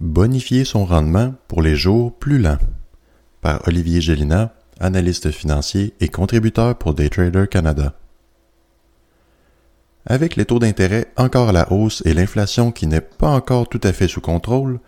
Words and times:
Bonifier 0.00 0.66
son 0.66 0.84
rendement 0.84 1.32
pour 1.48 1.62
les 1.62 1.74
jours 1.74 2.12
plus 2.12 2.38
lents. 2.38 2.58
Par 3.40 3.66
Olivier 3.66 4.02
Gélina, 4.02 4.52
analyste 4.78 5.30
financier 5.30 5.94
et 6.00 6.08
contributeur 6.08 6.76
pour 6.76 6.92
Daytrader 6.92 7.46
Canada. 7.50 7.94
Avec 10.04 10.36
les 10.36 10.44
taux 10.44 10.58
d'intérêt 10.58 11.06
encore 11.16 11.48
à 11.48 11.52
la 11.52 11.72
hausse 11.72 12.02
et 12.04 12.12
l'inflation 12.12 12.72
qui 12.72 12.86
n'est 12.86 13.00
pas 13.00 13.30
encore 13.30 13.70
tout 13.70 13.80
à 13.82 13.94
fait 13.94 14.06
sous 14.06 14.20
contrôle, 14.20 14.80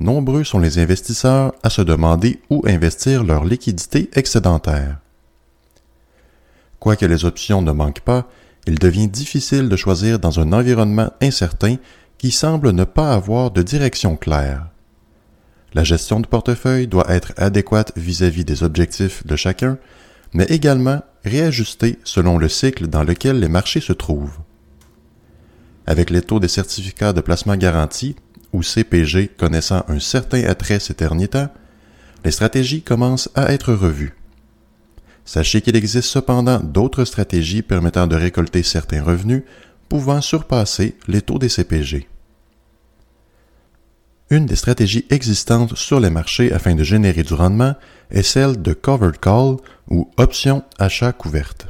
nombreux 0.00 0.42
sont 0.42 0.58
les 0.58 0.80
investisseurs 0.80 1.54
à 1.62 1.70
se 1.70 1.82
demander 1.82 2.40
où 2.50 2.64
investir 2.66 3.22
leur 3.22 3.44
liquidité 3.44 4.10
excédentaire. 4.14 4.98
Quoique 6.80 7.06
les 7.06 7.24
options 7.24 7.62
ne 7.62 7.70
manquent 7.70 8.00
pas, 8.00 8.28
il 8.66 8.80
devient 8.80 9.06
difficile 9.06 9.68
de 9.68 9.76
choisir 9.76 10.18
dans 10.18 10.40
un 10.40 10.52
environnement 10.52 11.12
incertain 11.22 11.76
qui 12.18 12.30
semble 12.30 12.70
ne 12.70 12.84
pas 12.84 13.12
avoir 13.12 13.50
de 13.50 13.62
direction 13.62 14.16
claire. 14.16 14.68
La 15.74 15.84
gestion 15.84 16.20
de 16.20 16.26
portefeuille 16.26 16.86
doit 16.86 17.10
être 17.10 17.34
adéquate 17.36 17.92
vis-à-vis 17.96 18.44
des 18.44 18.62
objectifs 18.62 19.26
de 19.26 19.36
chacun, 19.36 19.78
mais 20.32 20.44
également 20.44 21.02
réajustée 21.24 21.98
selon 22.04 22.38
le 22.38 22.48
cycle 22.48 22.86
dans 22.86 23.04
lequel 23.04 23.40
les 23.40 23.48
marchés 23.48 23.80
se 23.80 23.92
trouvent. 23.92 24.38
Avec 25.86 26.10
les 26.10 26.22
taux 26.22 26.40
des 26.40 26.48
certificats 26.48 27.12
de 27.12 27.20
placement 27.20 27.56
garantis, 27.56 28.16
ou 28.52 28.62
CPG 28.62 29.28
connaissant 29.36 29.84
un 29.88 30.00
certain 30.00 30.44
attrait 30.44 30.80
ces 30.80 30.94
derniers 30.94 31.28
temps, 31.28 31.50
les 32.24 32.30
stratégies 32.30 32.82
commencent 32.82 33.28
à 33.34 33.52
être 33.52 33.72
revues. 33.72 34.16
Sachez 35.24 35.60
qu'il 35.60 35.76
existe 35.76 36.08
cependant 36.08 36.60
d'autres 36.60 37.04
stratégies 37.04 37.62
permettant 37.62 38.06
de 38.06 38.16
récolter 38.16 38.62
certains 38.62 39.02
revenus 39.02 39.42
pouvant 39.88 40.20
surpasser 40.20 40.96
les 41.08 41.22
taux 41.22 41.38
des 41.38 41.48
CPG. 41.48 42.08
Une 44.28 44.46
des 44.46 44.56
stratégies 44.56 45.06
existantes 45.10 45.76
sur 45.76 46.00
les 46.00 46.10
marchés 46.10 46.52
afin 46.52 46.74
de 46.74 46.82
générer 46.82 47.22
du 47.22 47.34
rendement 47.34 47.74
est 48.10 48.24
celle 48.24 48.60
de 48.60 48.72
covered 48.72 49.18
call 49.18 49.56
ou 49.88 50.10
option 50.16 50.64
achat 50.78 51.12
couverte. 51.12 51.68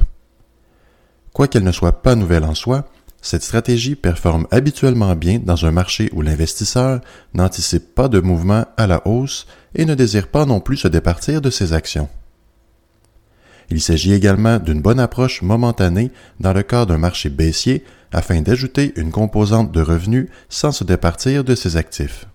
Quoiqu'elle 1.33 1.63
ne 1.63 1.71
soit 1.71 2.01
pas 2.01 2.15
nouvelle 2.15 2.43
en 2.43 2.55
soi, 2.55 2.89
cette 3.21 3.43
stratégie 3.43 3.95
performe 3.95 4.47
habituellement 4.49 5.15
bien 5.15 5.39
dans 5.39 5.65
un 5.65 5.71
marché 5.71 6.09
où 6.13 6.23
l'investisseur 6.23 7.01
n'anticipe 7.35 7.93
pas 7.93 8.07
de 8.07 8.19
mouvement 8.19 8.65
à 8.75 8.87
la 8.87 9.05
hausse 9.05 9.45
et 9.75 9.85
ne 9.85 9.93
désire 9.93 10.27
pas 10.29 10.45
non 10.45 10.59
plus 10.59 10.77
se 10.77 10.87
départir 10.87 11.41
de 11.41 11.51
ses 11.51 11.73
actions. 11.73 12.09
Il 13.69 13.81
s'agit 13.81 14.13
également 14.13 14.59
d'une 14.59 14.81
bonne 14.81 14.99
approche 14.99 15.41
momentanée 15.41 16.11
dans 16.39 16.53
le 16.53 16.63
cas 16.63 16.85
d'un 16.85 16.97
marché 16.97 17.29
baissier 17.29 17.83
afin 18.13 18.41
d'ajouter 18.41 18.93
une 18.95 19.11
composante 19.11 19.71
de 19.71 19.81
revenus 19.81 20.29
sans 20.49 20.71
se 20.71 20.83
départir 20.83 21.43
de 21.43 21.55
ses 21.55 21.75
actifs. 21.75 22.27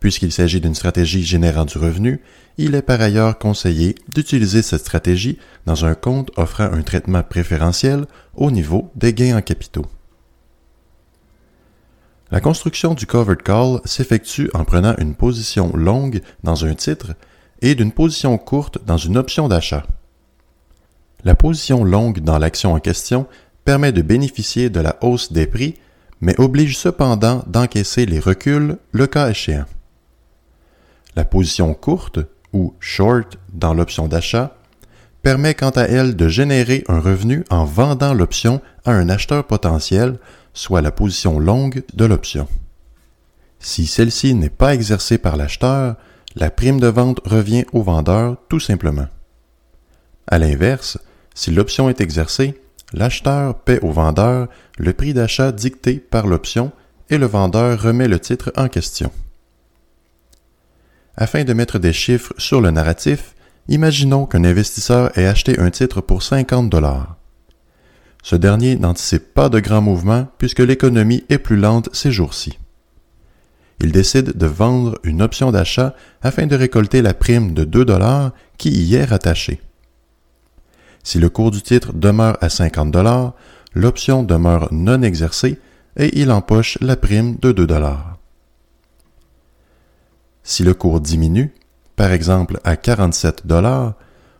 Puisqu'il 0.00 0.32
s'agit 0.32 0.60
d'une 0.60 0.74
stratégie 0.74 1.22
générant 1.22 1.66
du 1.66 1.78
revenu, 1.78 2.20
il 2.56 2.74
est 2.74 2.82
par 2.82 3.00
ailleurs 3.00 3.38
conseillé 3.38 3.94
d'utiliser 4.08 4.62
cette 4.62 4.80
stratégie 4.80 5.38
dans 5.66 5.84
un 5.84 5.94
compte 5.94 6.30
offrant 6.36 6.72
un 6.72 6.82
traitement 6.82 7.22
préférentiel 7.22 8.06
au 8.34 8.50
niveau 8.50 8.90
des 8.96 9.12
gains 9.12 9.36
en 9.36 9.42
capitaux. 9.42 9.86
La 12.32 12.40
construction 12.40 12.94
du 12.94 13.06
covered 13.06 13.42
call 13.42 13.80
s'effectue 13.84 14.50
en 14.54 14.64
prenant 14.64 14.94
une 14.98 15.14
position 15.14 15.70
longue 15.76 16.22
dans 16.42 16.64
un 16.64 16.74
titre 16.74 17.14
et 17.60 17.74
d'une 17.74 17.92
position 17.92 18.38
courte 18.38 18.78
dans 18.86 18.96
une 18.96 19.18
option 19.18 19.48
d'achat. 19.48 19.84
La 21.24 21.34
position 21.34 21.84
longue 21.84 22.20
dans 22.20 22.38
l'action 22.38 22.72
en 22.72 22.80
question 22.80 23.26
permet 23.64 23.92
de 23.92 24.02
bénéficier 24.02 24.70
de 24.70 24.80
la 24.80 24.96
hausse 25.02 25.32
des 25.32 25.46
prix, 25.46 25.76
mais 26.20 26.38
oblige 26.38 26.78
cependant 26.78 27.44
d'encaisser 27.46 28.06
les 28.06 28.20
reculs 28.20 28.78
le 28.92 29.06
cas 29.06 29.30
échéant. 29.30 29.66
La 31.16 31.24
position 31.24 31.74
courte, 31.74 32.20
ou 32.52 32.74
short 32.80 33.38
dans 33.52 33.74
l'option 33.74 34.08
d'achat, 34.08 34.56
permet 35.22 35.54
quant 35.54 35.70
à 35.70 35.82
elle 35.82 36.16
de 36.16 36.28
générer 36.28 36.84
un 36.88 37.00
revenu 37.00 37.44
en 37.50 37.64
vendant 37.64 38.14
l'option 38.14 38.60
à 38.84 38.92
un 38.92 39.08
acheteur 39.08 39.46
potentiel, 39.46 40.18
soit 40.54 40.82
la 40.82 40.90
position 40.90 41.38
longue 41.38 41.82
de 41.94 42.04
l'option. 42.04 42.48
Si 43.58 43.86
celle-ci 43.86 44.34
n'est 44.34 44.48
pas 44.48 44.74
exercée 44.74 45.18
par 45.18 45.36
l'acheteur, 45.36 45.96
la 46.34 46.50
prime 46.50 46.80
de 46.80 46.86
vente 46.86 47.20
revient 47.26 47.66
au 47.72 47.82
vendeur 47.82 48.36
tout 48.48 48.60
simplement. 48.60 49.08
À 50.26 50.38
l'inverse, 50.38 50.98
si 51.40 51.50
l'option 51.50 51.88
est 51.88 52.02
exercée, 52.02 52.60
l'acheteur 52.92 53.54
paie 53.60 53.80
au 53.80 53.92
vendeur 53.92 54.48
le 54.76 54.92
prix 54.92 55.14
d'achat 55.14 55.52
dicté 55.52 55.94
par 55.94 56.26
l'option 56.26 56.70
et 57.08 57.16
le 57.16 57.24
vendeur 57.24 57.80
remet 57.80 58.08
le 58.08 58.20
titre 58.20 58.52
en 58.58 58.68
question. 58.68 59.10
Afin 61.16 61.44
de 61.44 61.54
mettre 61.54 61.78
des 61.78 61.94
chiffres 61.94 62.34
sur 62.36 62.60
le 62.60 62.70
narratif, 62.70 63.34
imaginons 63.68 64.26
qu'un 64.26 64.44
investisseur 64.44 65.16
ait 65.16 65.24
acheté 65.24 65.58
un 65.58 65.70
titre 65.70 66.02
pour 66.02 66.22
50 66.22 66.68
dollars. 66.68 67.16
Ce 68.22 68.36
dernier 68.36 68.76
n'anticipe 68.76 69.32
pas 69.32 69.48
de 69.48 69.60
grands 69.60 69.80
mouvements 69.80 70.28
puisque 70.36 70.60
l'économie 70.60 71.24
est 71.30 71.38
plus 71.38 71.56
lente 71.56 71.88
ces 71.94 72.12
jours-ci. 72.12 72.58
Il 73.80 73.92
décide 73.92 74.36
de 74.36 74.46
vendre 74.46 74.98
une 75.04 75.22
option 75.22 75.52
d'achat 75.52 75.94
afin 76.20 76.46
de 76.46 76.54
récolter 76.54 77.00
la 77.00 77.14
prime 77.14 77.54
de 77.54 77.64
2 77.64 77.86
dollars 77.86 78.32
qui 78.58 78.68
y 78.68 78.94
est 78.94 79.06
rattachée. 79.06 79.62
Si 81.02 81.18
le 81.18 81.28
cours 81.28 81.50
du 81.50 81.62
titre 81.62 81.92
demeure 81.92 82.36
à 82.40 82.48
50 82.48 82.90
dollars, 82.90 83.34
l'option 83.74 84.22
demeure 84.22 84.68
non 84.72 85.02
exercée 85.02 85.58
et 85.96 86.18
il 86.20 86.30
empoche 86.30 86.78
la 86.80 86.96
prime 86.96 87.36
de 87.40 87.52
2 87.52 87.66
dollars. 87.66 88.18
Si 90.42 90.62
le 90.62 90.74
cours 90.74 91.00
diminue, 91.00 91.52
par 91.96 92.12
exemple 92.12 92.58
à 92.64 92.76
47 92.76 93.46
dollars, 93.46 93.94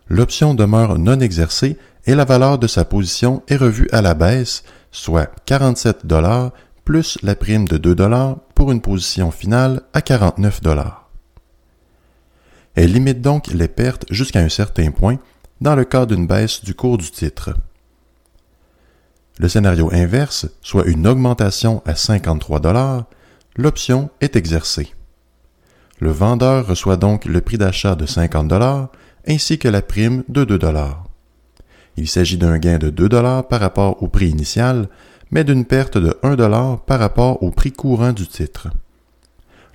l'option 0.07 0.53
demeure 0.53 0.97
non 0.97 1.19
exercée 1.19 1.77
et 2.05 2.15
la 2.15 2.25
valeur 2.25 2.57
de 2.57 2.67
sa 2.67 2.85
position 2.85 3.43
est 3.47 3.55
revue 3.55 3.87
à 3.91 4.01
la 4.01 4.13
baisse, 4.13 4.63
soit 4.91 5.31
47 5.45 6.05
dollars 6.05 6.51
plus 6.85 7.17
la 7.21 7.35
prime 7.35 7.67
de 7.67 7.77
2 7.77 7.95
dollars 7.95 8.37
pour 8.55 8.71
une 8.71 8.81
position 8.81 9.31
finale 9.31 9.81
à 9.93 10.01
49 10.01 10.61
dollars. 10.61 11.09
Elle 12.75 12.93
limite 12.93 13.21
donc 13.21 13.47
les 13.47 13.67
pertes 13.67 14.05
jusqu'à 14.09 14.39
un 14.39 14.49
certain 14.49 14.91
point 14.91 15.17
dans 15.61 15.75
le 15.75 15.85
cas 15.85 16.05
d'une 16.05 16.27
baisse 16.27 16.63
du 16.63 16.73
cours 16.73 16.97
du 16.97 17.09
titre. 17.11 17.53
Le 19.39 19.47
scénario 19.47 19.89
inverse, 19.93 20.47
soit 20.61 20.87
une 20.87 21.07
augmentation 21.07 21.81
à 21.85 21.95
53 21.95 22.59
dollars, 22.59 23.05
l'option 23.55 24.09
est 24.19 24.35
exercée. 24.35 24.93
Le 25.99 26.11
vendeur 26.11 26.67
reçoit 26.67 26.97
donc 26.97 27.25
le 27.25 27.41
prix 27.41 27.57
d'achat 27.57 27.95
de 27.95 28.05
50 28.05 28.47
dollars 28.47 28.89
ainsi 29.27 29.59
que 29.59 29.67
la 29.67 29.81
prime 29.81 30.23
de 30.27 30.43
2 30.43 30.57
dollars. 30.57 31.05
Il 31.95 32.07
s'agit 32.07 32.37
d'un 32.37 32.57
gain 32.57 32.79
de 32.79 32.89
2 32.89 33.07
dollars 33.07 33.47
par 33.47 33.59
rapport 33.59 34.01
au 34.01 34.07
prix 34.07 34.29
initial, 34.29 34.89
mais 35.29 35.43
d'une 35.43 35.65
perte 35.65 35.97
de 35.97 36.17
1 36.23 36.35
dollar 36.35 36.81
par 36.81 36.99
rapport 36.99 37.41
au 37.43 37.51
prix 37.51 37.71
courant 37.71 38.13
du 38.13 38.27
titre. 38.27 38.69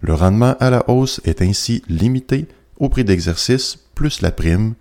Le 0.01 0.15
rendement 0.15 0.57
à 0.61 0.71
la 0.71 0.89
hausse 0.91 1.21
est 1.25 1.43
ainsi 1.43 1.83
limité 1.89 2.47
au 2.79 2.89
prix 2.89 3.05
d'exercice 3.05 3.79
plus 3.95 4.21
la 4.21 4.31
prime, 4.31 4.75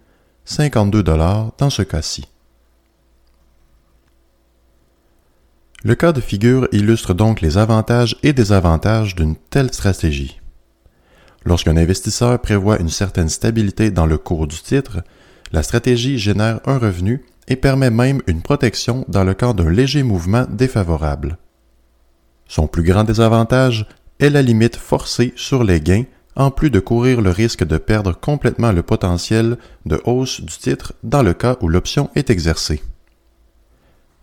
52 0.46 1.02
dollars 1.02 1.52
dans 1.58 1.72
ce 1.72 1.82
cas-ci. 1.82 2.26
Le 5.84 5.96
cas 5.96 6.14
de 6.14 6.22
figure 6.22 6.68
illustre 6.72 7.14
donc 7.14 7.42
les 7.42 7.58
avantages 7.58 8.16
et 8.22 8.32
désavantages 8.32 9.16
d'une 9.16 9.36
telle 9.36 9.74
stratégie. 9.74 10.40
Lorsqu'un 11.46 11.78
investisseur 11.78 12.40
prévoit 12.40 12.80
une 12.80 12.90
certaine 12.90 13.30
stabilité 13.30 13.90
dans 13.90 14.06
le 14.06 14.18
cours 14.18 14.48
du 14.48 14.60
titre, 14.60 15.04
la 15.52 15.64
stratégie 15.64 16.20
génère 16.20 16.60
un 16.66 16.78
revenu 16.78 17.26
et 17.48 17.56
permet 17.56 17.92
même 17.92 18.22
une 18.28 18.42
protection 18.42 19.04
dans 19.08 19.24
le 19.24 19.34
cas 19.34 19.54
d'un 19.54 19.70
léger 19.70 20.04
mouvement 20.04 20.46
défavorable. 20.50 21.38
Son 22.48 22.68
plus 22.68 22.84
grand 22.84 23.04
désavantage 23.04 23.88
est 24.20 24.30
la 24.30 24.44
limite 24.44 24.76
forcée 24.76 25.34
sur 25.36 25.64
les 25.64 25.82
gains, 25.82 26.06
en 26.36 26.52
plus 26.52 26.70
de 26.70 26.80
courir 26.80 27.22
le 27.22 27.30
risque 27.30 27.64
de 27.64 27.78
perdre 27.78 28.14
complètement 28.14 28.72
le 28.72 28.84
potentiel 28.84 29.58
de 29.86 30.02
hausse 30.06 30.42
du 30.42 30.58
titre 30.58 30.94
dans 31.04 31.24
le 31.24 31.34
cas 31.34 31.58
où 31.62 31.70
l'option 31.70 32.10
est 32.16 32.30
exercée. 32.30 32.84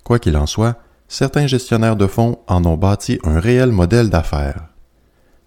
Quoi 0.05 0.19
qu'il 0.19 0.37
en 0.37 0.47
soit, 0.47 0.77
certains 1.09 1.47
gestionnaires 1.47 1.97
de 1.97 2.07
fonds 2.07 2.39
en 2.49 2.65
ont 2.65 2.77
bâti 2.77 3.19
un 3.25 3.41
réel 3.41 3.71
modèle 3.73 4.11
d'affaires. 4.11 4.69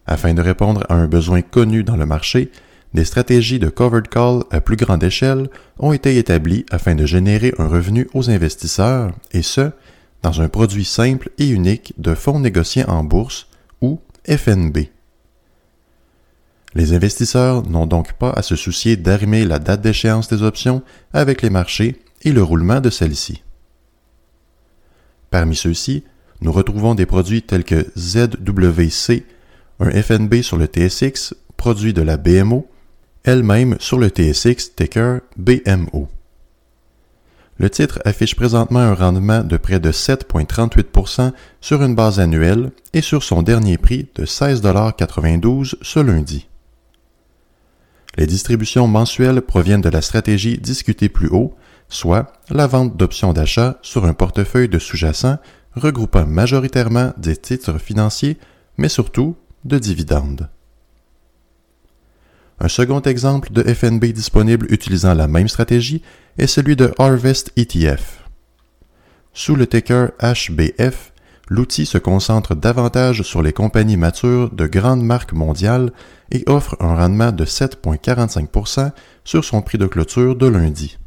Afin 0.08 0.34
de 0.34 0.42
répondre 0.42 0.84
à 0.90 0.96
un 0.96 1.08
besoin 1.08 1.42
connu 1.42 1.84
dans 1.84 1.98
le 1.98 2.06
marché, 2.06 2.52
des 2.94 3.06
stratégies 3.06 3.60
de 3.60 3.70
covered 3.70 4.08
call 4.08 4.44
à 4.52 4.62
plus 4.62 4.78
grande 4.78 5.04
échelle 5.04 5.50
ont 5.80 5.92
été 5.92 6.18
établies 6.18 6.66
afin 6.72 6.96
de 6.96 7.06
générer 7.06 7.54
un 7.58 7.68
revenu 7.68 8.08
aux 8.14 8.30
investisseurs, 8.30 9.12
et 9.32 9.42
ce, 9.42 9.72
dans 10.22 10.42
un 10.42 10.48
produit 10.48 10.86
simple 10.86 11.30
et 11.38 11.50
unique 11.50 11.94
de 11.98 12.16
fonds 12.16 12.40
négociés 12.40 12.86
en 12.88 13.04
bourse 13.04 13.48
ou 13.82 14.00
FNB. 14.28 14.95
Les 16.76 16.94
investisseurs 16.94 17.68
n'ont 17.68 17.86
donc 17.86 18.14
pas 18.14 18.32
à 18.32 18.42
se 18.42 18.58
soucier 18.58 18.98
d'arrimer 18.98 19.46
la 19.46 19.60
date 19.60 19.82
d'échéance 19.82 20.28
des 20.28 20.44
options 20.44 20.84
avec 21.14 21.42
les 21.42 21.50
marchés 21.50 22.02
et 22.24 22.34
le 22.34 22.44
roulement 22.44 22.82
de 22.82 22.90
celles-ci. 22.90 23.44
Parmi 25.32 25.56
ceux-ci, 25.56 26.04
nous 26.42 26.52
retrouvons 26.52 26.94
des 26.94 27.06
produits 27.06 27.42
tels 27.42 27.64
que 27.64 27.88
ZWC, 27.98 29.24
un 29.80 29.90
FNB 29.90 30.42
sur 30.42 30.58
le 30.58 30.66
TSX, 30.66 31.34
produit 31.56 31.94
de 31.94 32.02
la 32.02 32.18
BMO, 32.18 32.68
elle-même 33.24 33.78
sur 33.80 33.98
le 33.98 34.10
TSX 34.10 34.76
ticker 34.76 35.22
BMO. 35.38 36.10
Le 37.58 37.70
titre 37.70 38.00
affiche 38.04 38.36
présentement 38.36 38.80
un 38.80 38.94
rendement 38.94 39.44
de 39.44 39.56
près 39.56 39.80
de 39.80 39.94
7,38% 39.94 41.32
sur 41.62 41.82
une 41.84 41.96
base 41.96 42.20
annuelle 42.20 42.72
et 42.94 43.02
sur 43.02 43.24
son 43.24 43.44
dernier 43.44 43.78
prix 43.78 44.10
de 44.16 44.26
16,92 44.26 45.76
ce 45.82 46.00
lundi. 46.02 46.48
Les 48.18 48.28
distributions 48.28 48.88
mensuelles 48.88 49.42
proviennent 49.42 49.82
de 49.82 49.90
la 49.90 50.02
stratégie 50.02 50.58
discutée 50.58 51.10
plus 51.10 51.28
haut, 51.28 51.56
soit 51.90 52.32
la 52.50 52.68
vente 52.68 52.96
d'options 52.96 53.34
d'achat 53.34 53.78
sur 53.82 54.06
un 54.06 54.14
portefeuille 54.14 54.70
de 54.70 54.80
sous-jacents 54.80 55.38
regroupant 55.74 56.26
majoritairement 56.26 57.14
des 57.18 57.36
titres 57.36 57.78
financiers, 57.78 58.38
mais 58.78 58.90
surtout 58.90 59.36
de 59.66 59.78
dividendes. 59.78 60.50
Un 62.60 62.70
second 62.70 63.02
exemple 63.02 63.52
de 63.52 63.62
FNB 63.62 64.06
disponible 64.14 64.68
utilisant 64.72 65.14
la 65.14 65.28
même 65.28 65.50
stratégie 65.50 66.02
est 66.38 66.48
celui 66.48 66.78
de 66.78 66.94
Harvest 66.98 67.52
ETF. 67.58 68.24
Sous 69.34 69.56
le 69.56 69.68
ticker 69.68 70.12
HBF, 70.22 71.12
l'outil 71.50 71.86
se 71.86 71.98
concentre 71.98 72.56
davantage 72.56 73.22
sur 73.22 73.42
les 73.42 73.54
compagnies 73.54 73.98
matures 73.98 74.52
de 74.52 74.66
grandes 74.68 75.04
marques 75.04 75.34
mondiales 75.34 75.92
et 76.32 76.44
offre 76.48 76.76
un 76.80 76.96
rendement 76.96 77.32
de 77.32 77.46
7,45% 77.46 78.92
sur 79.24 79.44
son 79.44 79.62
prix 79.62 79.78
de 79.78 79.86
clôture 79.86 80.36
de 80.36 80.48
lundi. 80.48 80.98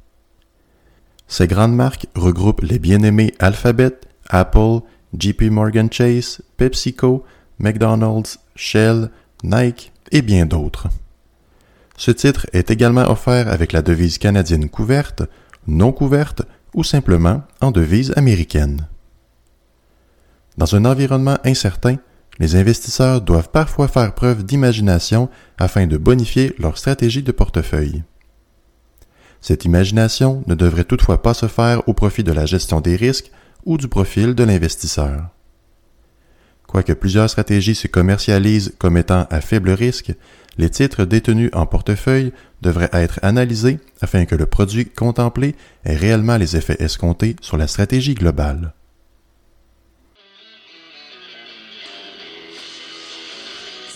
Ces 1.26 1.46
grandes 1.46 1.74
marques 1.74 2.06
regroupent 2.14 2.62
les 2.62 2.78
bien-aimés 2.78 3.34
Alphabet, 3.38 4.00
Apple, 4.30 4.80
JP 5.18 5.42
Morgan 5.50 5.92
Chase, 5.92 6.40
PepsiCo, 6.56 7.24
McDonald's, 7.58 8.38
Shell, 8.54 9.10
Nike 9.42 9.92
et 10.10 10.22
bien 10.22 10.46
d'autres. 10.46 10.88
Ce 11.96 12.10
titre 12.10 12.46
est 12.52 12.70
également 12.70 13.10
offert 13.10 13.48
avec 13.48 13.72
la 13.72 13.82
devise 13.82 14.18
canadienne 14.18 14.68
couverte, 14.68 15.22
non 15.66 15.92
couverte 15.92 16.42
ou 16.74 16.84
simplement 16.84 17.42
en 17.60 17.72
devise 17.72 18.12
américaine. 18.16 18.86
Dans 20.58 20.74
un 20.74 20.84
environnement 20.86 21.38
incertain, 21.44 21.98
les 22.40 22.56
investisseurs 22.56 23.20
doivent 23.20 23.50
parfois 23.50 23.86
faire 23.86 24.12
preuve 24.12 24.44
d'imagination 24.44 25.30
afin 25.56 25.86
de 25.86 25.96
bonifier 25.96 26.52
leur 26.58 26.76
stratégie 26.76 27.22
de 27.22 27.30
portefeuille. 27.30 28.02
Cette 29.40 29.64
imagination 29.64 30.42
ne 30.48 30.56
devrait 30.56 30.82
toutefois 30.82 31.22
pas 31.22 31.32
se 31.32 31.46
faire 31.46 31.88
au 31.88 31.94
profit 31.94 32.24
de 32.24 32.32
la 32.32 32.44
gestion 32.44 32.80
des 32.80 32.96
risques 32.96 33.30
ou 33.66 33.78
du 33.78 33.86
profil 33.86 34.34
de 34.34 34.42
l'investisseur. 34.42 35.28
Quoique 36.66 36.92
plusieurs 36.92 37.30
stratégies 37.30 37.76
se 37.76 37.86
commercialisent 37.86 38.74
comme 38.78 38.96
étant 38.96 39.28
à 39.30 39.40
faible 39.40 39.70
risque, 39.70 40.12
les 40.58 40.70
titres 40.70 41.04
détenus 41.04 41.50
en 41.52 41.66
portefeuille 41.66 42.32
devraient 42.62 42.90
être 42.92 43.20
analysés 43.22 43.78
afin 44.00 44.24
que 44.24 44.34
le 44.34 44.46
produit 44.46 44.86
contemplé 44.86 45.54
ait 45.84 45.94
réellement 45.94 46.36
les 46.36 46.56
effets 46.56 46.82
escomptés 46.82 47.36
sur 47.42 47.56
la 47.56 47.68
stratégie 47.68 48.14
globale. 48.14 48.74